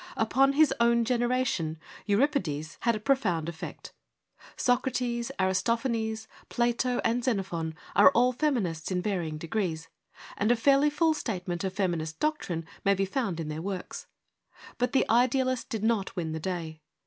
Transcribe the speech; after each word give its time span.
Upon 0.17 0.53
his 0.53 0.73
own 0.79 1.05
generation 1.05 1.77
Euripides 2.07 2.77
had 2.79 2.95
a 2.95 2.99
pro 2.99 3.15
4 3.15 3.21
FEMINISM 3.21 3.37
IN 3.37 3.45
GREEK 3.45 3.77
LITERATURE 3.83 3.91
found 3.91 4.09
effect. 4.57 4.59
Socrates, 4.59 5.31
Aristophanes, 5.39 6.27
Plato, 6.49 7.01
and 7.03 7.23
Xenophon 7.23 7.75
are 7.95 8.09
all 8.09 8.31
feminists 8.33 8.89
in 8.89 9.03
varying 9.03 9.37
degrees, 9.37 9.89
and 10.37 10.51
a 10.51 10.55
fairly 10.55 10.89
full 10.89 11.13
statement 11.13 11.63
of 11.63 11.73
feminist 11.73 12.19
doctrine 12.19 12.65
may 12.83 12.95
be 12.95 13.05
found 13.05 13.39
in 13.39 13.49
their 13.49 13.61
works. 13.61 14.07
But 14.79 14.93
the 14.93 15.07
idealist 15.07 15.69
did 15.69 15.83
not 15.83 16.15
win 16.15 16.31
the 16.31 16.39
day. 16.39 16.81